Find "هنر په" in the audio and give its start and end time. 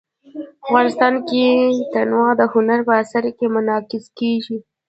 2.53-2.93